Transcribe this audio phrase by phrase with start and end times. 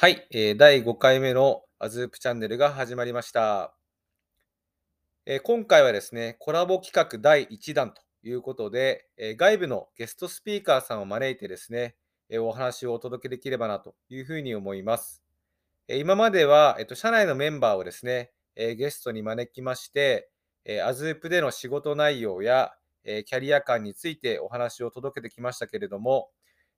[0.00, 3.74] はい、えー第5回目のアズープチャンネルが始まりました。
[5.26, 11.96] えー今回はですね、コラボ企画第1弾ということで、えー外部のゲストスピーカーさんを招いてですね、
[12.30, 15.24] えお話をお届けできればなというふうに思います。
[15.88, 20.30] え今までは、えっと、社内のメンバーをですね、えゲストに招きまして、
[20.64, 26.30] えー、アズープでの仕事内容や、えキャリア感についてお話を届けてきましたけれども、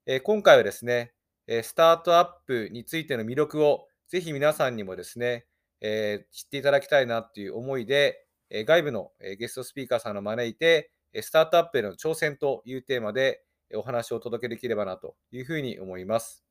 [0.07, 1.13] え今回はですね、
[1.47, 5.47] えスタートアップについての魅力をぜひ皆さんにもですね、
[5.81, 13.43] え知っていただきたいなっていう思いで、え外部のえゲストスピーカーさんを招いて、スタートアップへの挑戦というテーマで
[13.75, 16.45] お話をお届けできればなというふうに思います。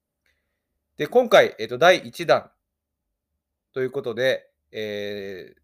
[0.98, 2.52] で、今回、えっと第1弾
[3.74, 5.60] ということで、えー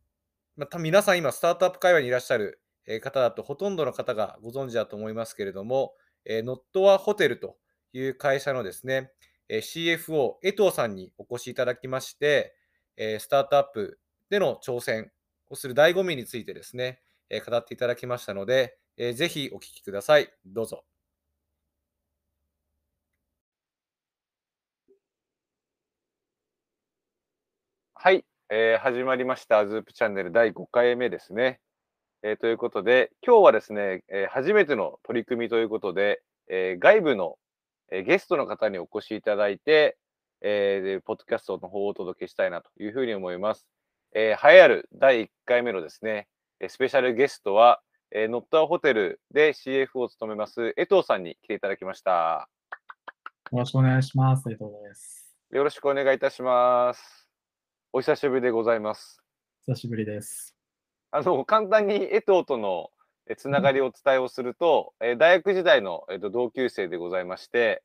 [0.57, 2.61] また皆さん今、スタートアップ界隈にいらっしゃる
[3.01, 7.57] 方だと、ほとんどの方がご存知だと思いますけれども、えーノットワホテルと
[7.99, 9.11] いう会社のですね、
[9.49, 12.55] え CFO、江藤さんにお越しいただきまして、
[12.97, 15.11] えスタートアップでの挑戦
[15.49, 20.29] をする醍醐味についてですね、え語っていただきましたので、えーぜひお聞きください。
[20.45, 20.85] どうぞ。
[27.93, 31.59] はい、えー始まりました、ズープチャンネル第5回目ですね。
[32.23, 37.37] えーということで、今日はですね、えー初めての取り組みということで、えー外部の、
[37.91, 39.97] えーゲストの方にお越しいただいて、
[40.41, 43.67] えーでポッドキャストの方をお届けしたいなというふうに思います。
[44.13, 46.27] えー栄えある第1回目のですね、
[46.59, 52.49] えースペシャルゲストは、えーノットアホテルで CF を務めます江藤さんに来ていただきました。
[53.51, 54.49] よろしくお願いします。
[54.49, 55.37] 江藤です。
[55.51, 57.29] よろしくお願いいたします。
[57.93, 59.21] お久しぶりでございます。
[59.67, 60.55] 久しぶりです。
[61.11, 62.89] あの簡単に江藤との
[63.27, 67.83] えつながりをお伝えをすると、えー大学時代の、えっと同級生でございまして、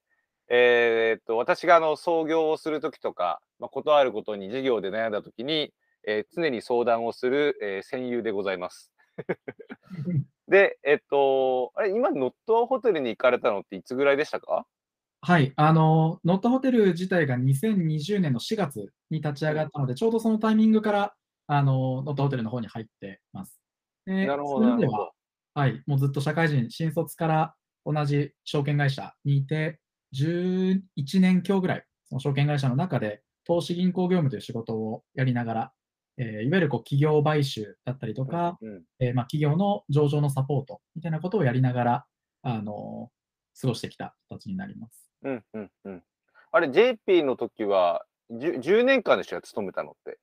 [0.48, 5.72] えーっと私があの創業をする時とか、まあ、ことあることに事業で悩んだ時に、
[6.06, 8.92] えー常に相談をする、えー戦友でございます。
[10.48, 14.66] で、えっと、あれ今ノットホテルに行かれたのっていつぐらいでしたか？
[15.22, 21.14] はい、あの、ノットホテル自体が2020年の4月に立ち上がったので、ちょうどそのタイミングから、
[21.46, 23.60] あの、ノットホテルの方に入ってます。
[24.06, 25.12] でなるほど、なるほど
[25.54, 25.62] は。
[25.62, 29.80] はい、もうずっと社会人、新卒から同じ証券会社にいて、
[30.14, 30.82] 11
[31.20, 35.72] 年強ぐらい、その証券会社の中で、投資銀行業務という仕事をやりながら、
[36.18, 42.04] えーいわゆるこう企業買収だったりとか、うんえーまあ、企業の上場のサポートみたいなことをやりながら、
[42.42, 43.10] あの
[43.60, 45.10] 過ごしてきた形になります。
[45.22, 46.02] うんうんうん。
[46.52, 50.18] あれ JP の時は 10, 10年間でしたよ勤めたのって。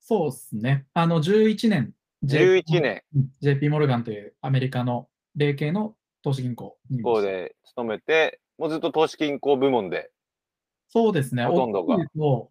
[0.00, 0.86] そうですね。
[0.94, 1.92] あの、11年、
[2.24, 3.02] 11年。
[3.14, 10.10] うん JP モルガンというアメリカの米系の投資銀行にいましたこうで勤めて、もうずっと投資銀行部門で。
[10.88, 11.44] そうですね。
[11.44, 11.96] ほとんどが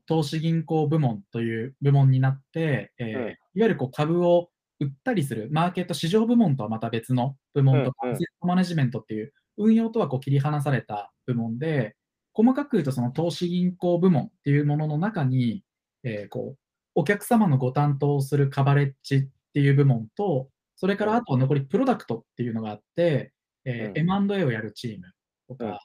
[0.07, 4.49] 投資銀行部門という部門になって、えーうんいわゆるこう株を
[4.81, 11.95] 売ったりする、マーケット市場部門とはまた別の部門とか、うんうんマネジメントっていう運用とはこう切り離された部門で、
[12.33, 15.63] 細かく言うとその投資銀行部門っていうものの中に、
[16.03, 16.59] えーこう
[16.97, 23.31] お客様のご担当するカバレッジっていう部門と、それからあとは残りプロダクトっていうのがあって、
[23.63, 24.25] えーうん。
[24.27, 25.05] M&A をやるチーム
[25.47, 25.79] とか、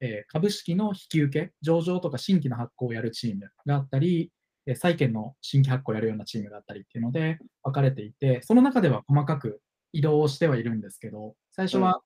[0.00, 4.32] えー株式の引き受け、上場とか新規の発行をやるチームがあったり、
[4.66, 9.60] えー債券の新規発行をやるようなチームがあったりっていうので分かれていて、その中では細かく
[9.92, 12.00] 移動をしてはいるんですけど、最初は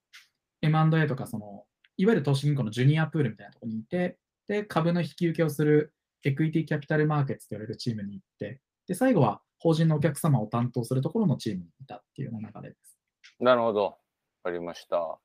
[0.61, 1.65] M&A とかその、
[1.97, 5.95] いわゆる投資銀行のジュニアプールみたいなところにいて、で、株の引き受けをする
[6.25, 12.99] エクイティキャピタルマーケッツと言われるチームに行って、で、最後は法人のお客様を担当するところのチームにいたっていうような流れです。
[13.41, 13.85] なるほど。
[13.85, 13.97] わ
[14.45, 15.19] かりました。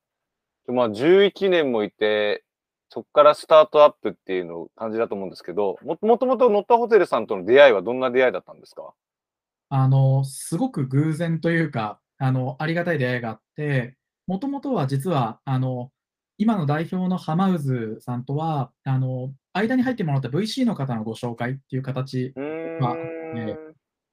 [0.66, 2.44] でまあ、11年もいて、
[2.90, 8.94] そこからスタートアップっていうの感じだと思うんですけど、ももともとノッタホテルさんとの出会いはどんな出会いだったんですか？
[9.70, 13.96] あの、すごく偶然というか、あの、ありがたい出会いがあって、
[14.28, 15.92] もともとは実は、あの、
[16.38, 22.34] 今の代表の浜渦さんとは、あの、間に入ってもらった VC の方のご紹介っていう形、
[22.82, 22.96] まあ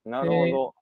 [0.09, 0.73] なるほど。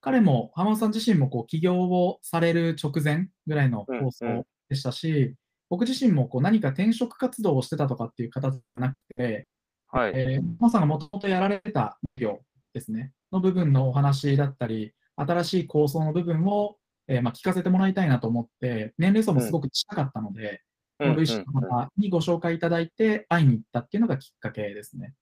[0.00, 5.34] 彼も、浜渦さん自身もこう起業をされる直前ぐらいのうん構想でしたし、
[5.68, 9.46] 僕自身もこう何か転職活動をしてたとかっていう形じゃなくて、
[9.88, 10.12] はい。
[10.14, 12.40] えー、マさんがもともとやられた事業
[12.72, 16.76] ですね、の部分のお話だったり、新しい構想の部分を、
[17.08, 20.62] えーまあ、聞かせてもらいたいなと思って、年齢層もすごく近かったので、
[20.98, 25.14] この VC の方にご紹介いただいて、会いに行ったっていうのがきっかけですね。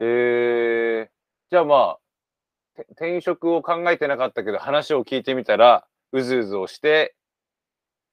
[0.00, 0.04] え。
[0.04, 1.15] ー、
[1.50, 1.98] じゃあまあ、
[2.76, 7.14] て転職を考えてなかったけど、話を聞いてみたら、うずうずをして、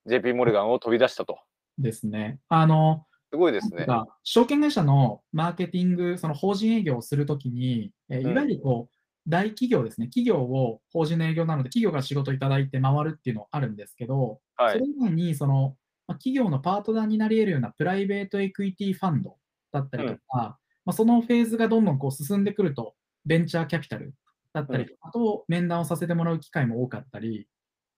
[0.05, 1.39] JP モルガンを飛び出したと。
[1.77, 2.39] ですね。
[2.49, 3.85] あの、すごいですね。
[3.85, 8.95] が証券会社のマーケティング、その法人営業をするときに、えいわゆるこう
[9.27, 14.85] 大企業ですね、企業を法人の営業なので、企業から仕事をいただいて回るっていうのあるんですけど、はいそれ。
[14.85, 15.75] 以外にその、
[16.07, 19.37] まあ、企業のパートナーになり得るようなプライベートエクイティファンド
[19.71, 22.93] だったりとか、まあ、そのフェーズがどんどんこう進んでくると、
[23.25, 24.13] ベンチャーキャピタル
[24.53, 27.47] だったりとかと面談をさせてもらう機会も多かったり、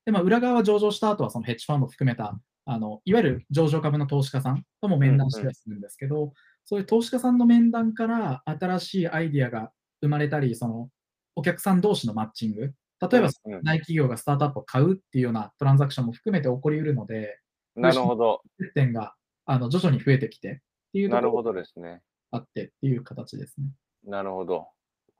[0.05, 6.33] でまあ、裏側は上場した後はそのヘッジファンドを含めたあのいわゆる上場株の投資家さんとも面談したりするんですけど、
[6.65, 10.89] そういう投資家さんの面談から新しいアイディアが生まれたり、その
[11.35, 13.29] お客さん同士のマッチング、例えば
[13.63, 17.39] 大企業がスタートアップを買うっていうようなトランザクションも含めて起こりうるので、
[17.75, 18.41] なるほど。
[18.59, 19.13] 接点が
[19.45, 20.55] あの徐々に増えてきてっ
[20.93, 22.01] ていうとなるほころがどですね。
[22.31, 23.67] あってっていう形ですね。
[24.05, 24.67] なるほど。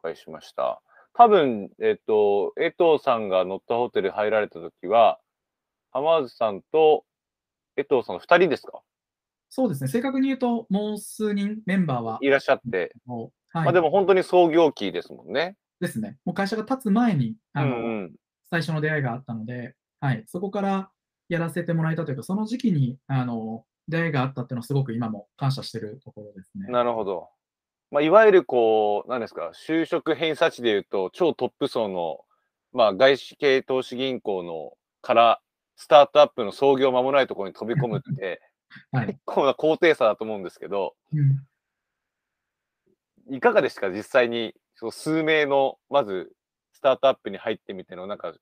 [0.05, 0.81] 了解しました。
[1.13, 5.19] 多分、えっと、江藤さんが乗ったホテル入られた時は、
[5.91, 7.05] 浜津さんと
[7.77, 8.81] 江藤さんの2人ですか？
[9.49, 12.93] そうですね、正確に言うと、もう数人メンバーはいらっしゃって。
[13.07, 15.55] はいまあでも本当に創業期ですもんね。
[15.79, 18.15] ですね、もう会社が立つ前にあの、うんうん。
[18.49, 20.89] 最初の出会いがあったので、はい、そこから
[21.29, 26.67] やらせてもらえたというか、その時期にあの出会いがあったっていうのは、すごく今も感謝してるところですね。
[26.67, 27.29] なるほど。
[27.95, 32.25] まあ、いわゆるこう、何ですか、就職偏差値でいうと、超トップ層の、
[32.73, 35.41] まあ、外資系投資銀行のから、
[35.77, 38.41] スタートアップの創業間もないところに飛び込むって、
[38.91, 39.07] はい。
[39.07, 41.21] 結構な高低差だと思うんですけど、う
[43.31, 43.33] ん。
[43.33, 46.35] いかがでしたか、実際に、そう数名の、まず、
[46.73, 48.33] スタートアップに入ってみての、なんか、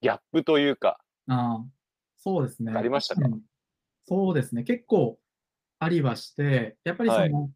[0.00, 1.64] ギャップというか、あー
[2.16, 2.72] そうですね。
[2.74, 3.22] ありましたか？
[4.08, 4.64] そうですね。
[4.64, 5.20] 結構
[5.78, 7.52] ありはして、やっぱりその、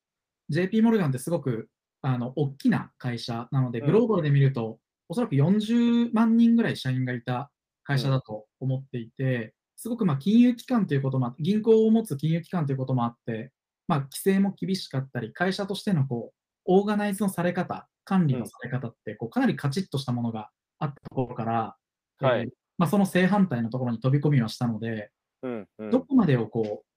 [0.52, 1.68] JP モルガンってすごく
[2.02, 4.78] あの大きな会社なので、うんグローバルで見ると、
[5.08, 7.50] おそらく40万人ぐらい社員がいた
[7.84, 13.52] 会社だと思っていて、すごくまあ金融機関ということもあって、銀行を持つ金融機関ということもあって、
[13.88, 16.34] まあ、規制も厳しかったり、会社としてのこう
[16.64, 21.76] オーガナイズのされ方、管理のされ方ってこうかなりカチッとしたものがあったところから、
[22.20, 25.10] はいえーまあ、その正反対のところに飛び込みはしたので、
[25.42, 25.90] うん、うん。
[25.90, 26.91] どこまでをこう、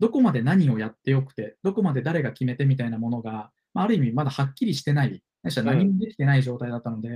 [0.00, 7.08] どこまで何をやってよくて、どこまで誰が決めてみたいなものが、まあ、ある意味まだはっきりしてない、ないしは何もできてない状態だったので、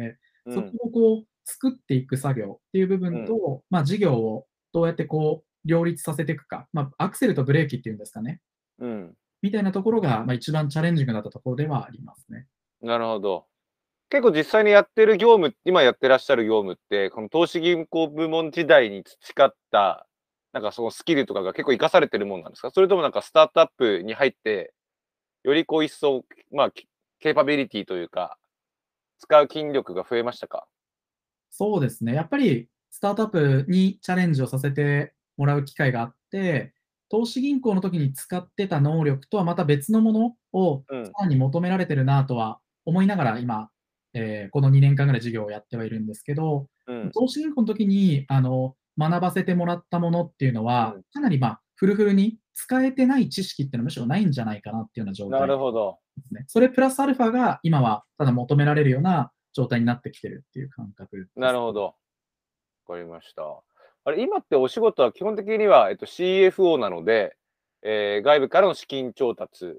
[0.47, 8.41] うんそこをこう作っていく作業っていう部分と、まあ、事業をどうやってこう両立させていくか、まあ、アクセルとブレーキっていうんですかね、
[8.79, 9.15] うん。
[9.43, 12.47] みたいなところが、まあ、一番チャレンジングだったところではありますね。
[12.81, 13.47] なるほど。
[14.11, 20.07] 結構実際にやってる業務、今やってらっしゃる業務って、この投資銀行部門時代に培った、
[20.59, 22.73] なんかそのスキルとかが結構活かされてるもんなんですか？
[22.73, 24.75] それともなんかスタートアップに入って、
[25.45, 26.89] よりこう一層、まあ、ケ
[27.21, 28.39] ケーパビリティというか、
[29.21, 30.67] 使う筋力が増えましたか？
[31.51, 32.13] そうですね。
[32.13, 36.73] やっぱりスタートアップにチャレンジをさせてもらう機会があって、
[37.09, 41.13] 投資銀行の時に使ってた能力とはまた別のものをうんさ。
[41.21, 43.71] らに求められてるなとは思いながら今、
[44.15, 47.11] えーこの2年間ぐらい授業をやってはいるんですけど、うん。
[47.13, 55.99] 投資銀行の時にあの学ばせてもらったものっていうのはうん、かなりまあフルフルに使えてない知識っていうのはむしろないんじゃないかなっていうような状態なるほど。
[56.17, 56.45] ですね。
[56.49, 61.29] それプラスアルファが今はただ求められるような状態になってきてるっていう感覚。
[61.37, 61.85] なるほど。
[62.87, 63.43] わかりました。
[64.05, 67.37] あれ、今ってお仕事は基本的には、えっと、CFO なので、
[67.83, 69.79] えー外部からの資金調達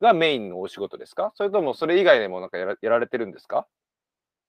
[0.00, 1.32] がメインのお仕事ですか？
[1.34, 3.66] それともそれ以外でもなんかやらやられてるんですか？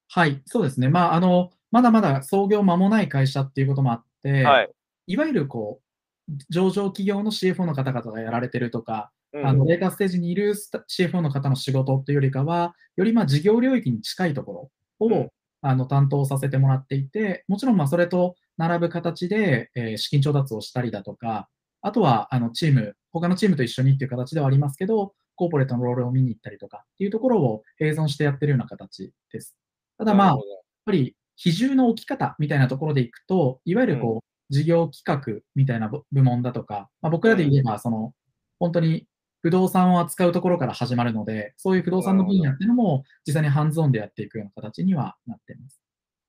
[0.08, 0.88] はい、そうですね。
[0.88, 4.70] まあ、あの、まだまだ創業間もない会社っていうこともあって、はい。
[5.08, 15.30] いわゆるこう、上場企業の CFO の方々がやられてるとか、うんあのデータステージにいる CFO の方の仕事というよりかは、よりまあ事業領域に近いところを、うん
[15.64, 21.48] あの担当させてもらっていて、もちろんまあそれと並ぶ形で、えー資金調達をしたりだとか、
[21.80, 29.56] あとはあのチーム、他のチームと一緒にっていう形ではありますけど、コーポレートのロールを見に行ったりとかっていうところを併存してやってるような形です。
[29.98, 30.38] ただまあ、やっ
[30.84, 38.14] ぱり比重の置き方みたいなところでいくと、いわゆるこう、事業企画みたいな部部門だとか、まあ、僕らで言えば、その、
[38.60, 39.08] 本当に
[39.40, 45.80] 不動産を扱うところから始まるので、そういう不動産の分野っていうのも、実際にハンズオンでやっていくような形にはなっています。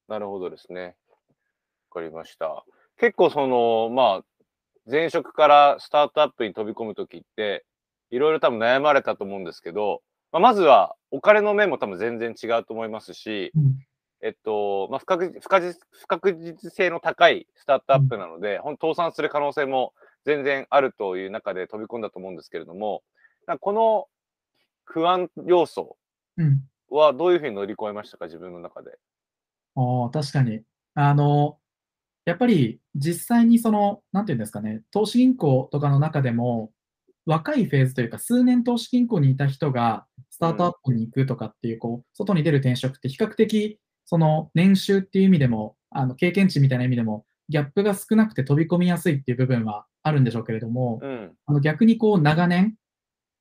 [0.08, 0.96] なるほどですね。
[1.91, 2.65] わかりました。
[2.98, 4.25] 結構その、まあ、
[4.89, 7.65] 前職からスタートアップに飛び込むときって、
[8.10, 10.01] いろいろ多分悩まれたと思うんですけど、
[10.32, 13.77] まあ、まずはお金の面も多分全然違うと思いますし、うん
[14.25, 19.94] えっと、まあ、不確実不確実不確実性の高いスタートアップなので、倒産する可能性も
[20.25, 23.03] 全然あるという中で飛び込んだと思うんですけれども、
[23.60, 24.08] この
[24.86, 25.98] 不安要素
[26.38, 26.63] うん。
[26.89, 28.98] はどういうふうに乗り越えましたか、自分の中で？
[29.75, 30.62] ああ、確かに。
[30.94, 31.58] あの、
[32.24, 36.72] やっぱり実際にその、なんていうんですかね、投資銀行とかの中でも、
[37.25, 51.31] 若いフェーズというか、数年投資銀行にいた人がスタートアップに行くとかっていう、こう、外に出る転職って比較的、その年収っていう意味でも、あの経験値みたいな意味でも、ギャップが少なくて飛び込みやすいっていう部分はあるんでしょうけれども、うん。
[51.45, 52.75] あの逆にこう長年、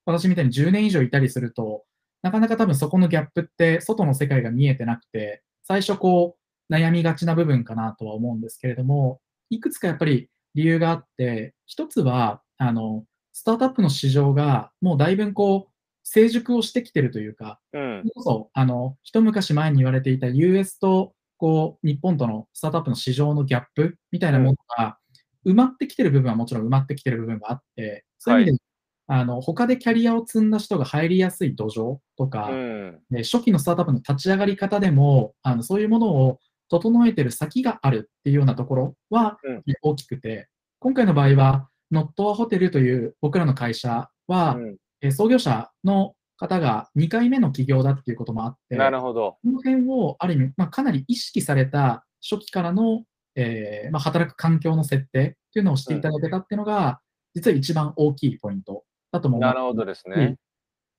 [0.04, 1.85] 私みたいに10年以上いたりすると、
[2.23, 6.37] なかなか多分そこのギャップって外の世界が見えてなくて、最初こ
[6.71, 15.72] う悩みがちな部分かなとは思うんですけれども、いくつかやっぱり理由があって、一つは、あの、スタートアップの市場がもうだいぶこう
[16.05, 18.03] 成熟をしてきてるというか、うん。
[18.19, 24.99] そあの、一昔前に言われていた US と、こう、日本とのスタートアップの市場のギャップみたいなものが、
[25.45, 28.65] 埋まってきてる部分はもちろん埋まってきてる部分があって、そういう意味で、
[29.09, 33.01] あの、他でキャリアを積んだ人が入りやすい土壌とか、うん。
[33.11, 39.63] で初期のスタートアップの立ち上がり方でも、あのそういうものを整えてる先があるっていうようなところはうん。
[39.83, 49.37] 大きくて、今回の場合は、ノットアホテルという僕らの会社は、うんえー創業者の方が2回目の起業だっていうこともあって、なるほど。
[49.43, 53.05] この辺をある意味、まあ、かなり意識された初期からの、
[53.37, 57.01] えーまあ、働く環境の設定っていうのをしていただけたっていうのが、
[57.35, 60.37] 実は一番大きいポイントだとも思うなるほどですね。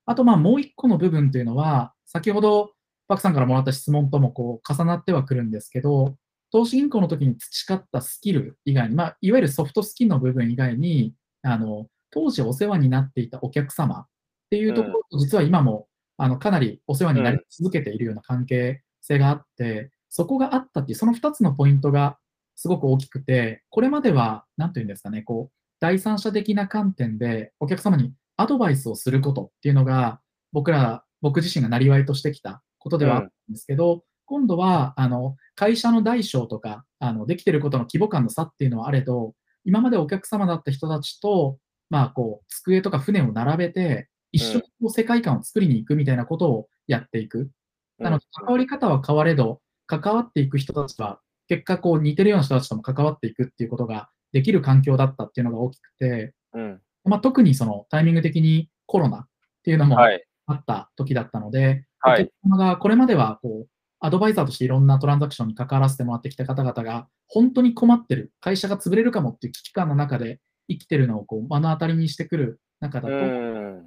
[0.05, 2.71] あと、まあ、もう一個の部分というのは、先ほど、
[3.07, 6.15] パクさんからもらった質問ともこう重なってはくるんですけど、
[6.51, 14.07] 投資銀行の時に培ったスキル以外に、まあ、いわゆるソフトスキルの部分以外に、あの、当時お世話になっていたお客様っ
[14.51, 22.19] ていうところと、実は今も、あの、かなりお世話になり続けているような関係性があって、そこがあったっていう、その2つのポイントが
[22.55, 39.33] すごく大きくて、これまでは、なんていうんですかね、こう、第三者的な観点でお客様にアドバイスをすることっていうのが、僕ら、僕自身がなりわいとしてきたことではあるんですけど、今度は、あの、会社の大小とか、あの、できてることの規模感の差っていうのはあれど、
[39.65, 41.57] 今までお客様だった人たちと、
[41.93, 47.51] まあ、こう、机とか船を並べて、一緒にこう世界観を作りに行くみたいなことをやっていく。
[47.99, 56.81] なので、関わり方は変われど、関わっていく人たちは、結果、こう、似てるような人たちとも関わっていくっていうことができる環境だったっていうのが大きくて、うん。
[57.03, 59.27] まあ、特にそのタイミング的にコロナっ
[59.61, 60.25] ていうのもはい。
[60.47, 63.67] あった時だったので、はいお客様がこれまではこう
[64.01, 73.19] アドバイザーとしていろんなトランザクションに関わらせてもらってきた方々が、本当に困ってる、会社が潰れるかもっていう危機感の中で生きてるのをこう目の当たりにしてくる中だうと、ん。
[73.19, 73.33] 自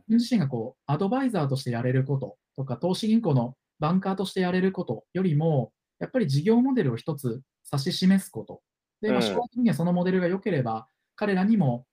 [0.08, 7.40] 分自身がこうアドバイザーとしてやれることとか、投資銀行のバンカーとしてやれることよりも、やっぱり事業モデルを一つ
[7.70, 8.62] 指し示すこと。
[9.00, 11.86] で、まあ、的にはそのモデルが良ければ、彼らにも、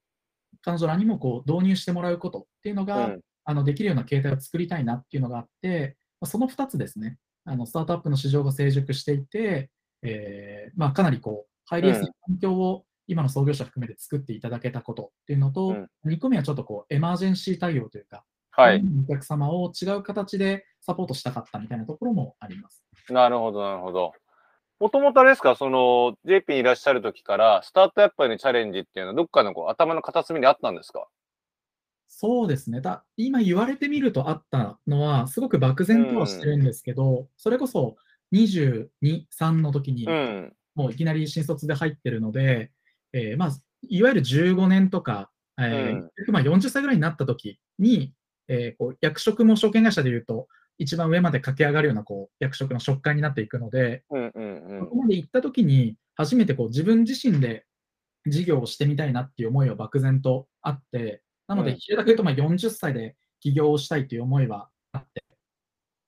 [0.62, 9.70] 彼女らにもこう導入してもらうことっていうのが、うんあのできるような形態を作りたいなっていうのがあって、まあその2つですね、あのスタートアップの市場が成熟していて、
[10.02, 18.84] えーまあ、かなりこう入りやすい環境を今の創業者含めて作っていただけたことっていうのと、うん2個目はちょっとこうエマージェンシー対応というか、はい。
[19.08, 22.84] お客様を違う形でサポートしたかったみたいなところもあります。
[23.10, 24.14] なるほど、なるほど。
[24.80, 31.08] もともとあれですか、その JP にいらっしゃる時から、スタートアップへのチャレンジっていうのは、どっかのこう頭の片隅にあったんですか？
[32.08, 32.80] そうですね。
[32.82, 37.96] だ今言われてみるとあったのは、すごく漠然とはしてるんですけど、それこそ
[38.34, 38.90] 22、
[39.32, 40.54] 3の時に、うん。
[40.76, 42.72] もういきなり新卒で入ってるので、
[43.14, 43.52] えーまあ、
[43.88, 45.30] いわゆる15年とか、
[45.60, 48.14] えーまあ、40歳ぐらいになった時に、
[48.48, 57.66] えーこう役職も証券会社でいうと、一番上まで駆け上がるようなこう役職の職会になっていくので、うんうんここまで行った時に、初めてこう自分自身で
[58.28, 65.24] 事業をしてみたいなっていう思いは漠然とあって、なので、うん平たく言うとまあ40歳で起業をしたいという思いはあって。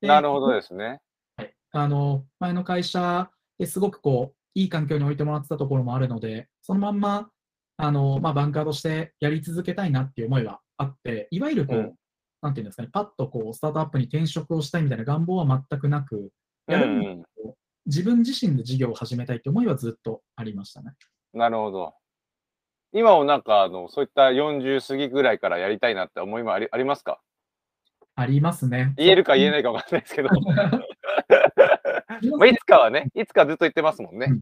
[0.02, 1.00] なるほどですね。
[1.38, 7.30] はい、あの前の会社ですごくこういい環境に置いてもらってたところもあるので、そのまんま
[7.78, 11.94] あの、まあ、バンカーとしてやり続けたいなっていう思いはあって、いわゆるこう、うん
[12.42, 16.30] なんていうんですかね、パッとこうスタートアップに転職をしたいみたいな願望は全くなく、
[16.68, 17.26] やるうんにう
[17.88, 20.94] 自分自身で事業を始めたいって思いはずっとありましたね。
[21.34, 21.40] うん。
[21.40, 21.96] なるほど。
[22.94, 27.20] 今もなんか、あの、そういった40過ぎぐらいからやりたいなって思いもありありますか？
[28.16, 28.94] ありますね。
[28.98, 30.30] 言えるか言えないかわかんないですけど。
[32.32, 34.40] まあ、いつかはね、いつかずっと言ってますもんね。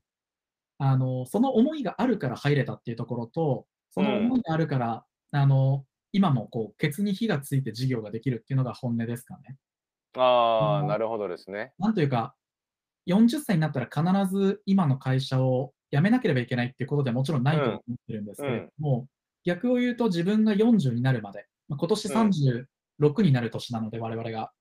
[0.80, 9.58] あのその思いがあるから入れたっていうところと、その思いがあるから、あの今もこうケツに火がついて事業ができるっていうのが本音ですかね。
[10.16, 11.74] ああ、うんなるほどですね。
[11.80, 12.36] なんというか、
[13.08, 19.08] 40歳になったら必ず今の会社を辞めなければいけないっていうことではもちろんないと思ってるんですけれども、
[19.46, 24.52] 逆を言うと自分が40になるまで、まあ、今年36になる年なので、我々が、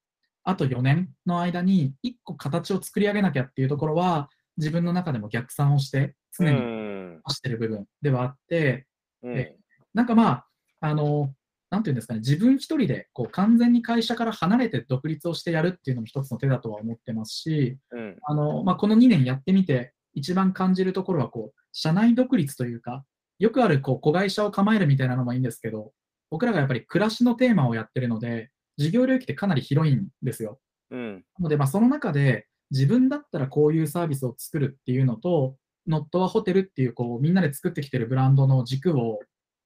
[0.44, 7.14] あと4年の間に1個形を作り上げなきゃっていうところは、自分の中でも逆算をして、常うにん。
[7.16, 8.87] 残してる部分ではあって、
[9.22, 9.37] うん。
[9.37, 9.56] え
[9.94, 10.46] なんかまあ、
[10.80, 11.34] あの、
[11.70, 18.16] なんていうんですかね、自分一人でこう完全に会社から離れて独立をしてやるっていうのも一つの手だとは思ってますし、うん。
[18.22, 23.04] あのまあ、この2年やってみて、一番感じるところはこう、社内独立というか、
[23.38, 25.92] よくあるこう子会社を構えるみたいなのもいいんですけど、
[26.30, 28.50] 僕らがやっぱり暮らしのテーマをやってるので、
[28.82, 30.60] 事業領域ってかなり広いんですよ。
[30.90, 31.14] うん。
[31.38, 39.20] なので、まあ、その中で自分だったらこういうサービスを作るっていうのと、ノットはホテルっていうこうみんなで作ってきてるブランドの軸を、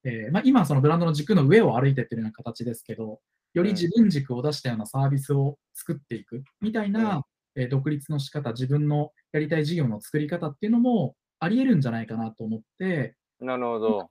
[0.05, 3.21] えーまあ、今はそのブランドの軸の上を歩いてってるような形ですけど、
[3.55, 14.11] より自分軸を出したようなサービスを作っていくみたいな、えー独立の仕方、自分のやりたい事業の作り方っていうのもあり得るんじゃないかなと思って、なるほど。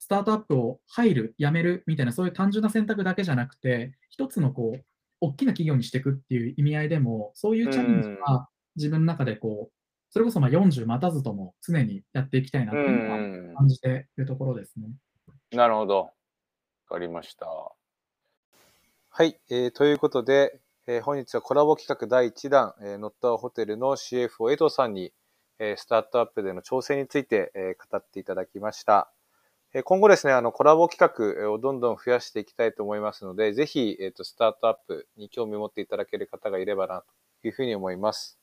[0.00, 4.84] スタートアップを入る、辞めるみたいな、そういう単純な選択だけじゃなくて、一つのこう、
[5.20, 9.72] 大きな企業にしていくっていう意味合いでも、そういうチャレンジは自分の中でこう、
[10.08, 13.54] それこそまあ40待たずとも常にやっていきたいなっうていうのはん。
[13.54, 14.88] 感じているところですね。
[15.52, 15.98] なるほど。
[15.98, 16.12] わ
[16.88, 17.46] かりました。
[17.46, 25.12] はい、えーということで、えー本日はコラボ企画第1弾、えーノットアホテルの CFO 江藤さんに、
[25.58, 29.12] えースタートアップでの挑戦について、えー語っていただきました。
[29.84, 37.02] 今後ですね、あのコラボ企画をどんどん増やしていきたいと思いますので、ぜひ、えっとスタートアップに興味を持っていただける方がいればな
[37.42, 38.39] というふうに思います。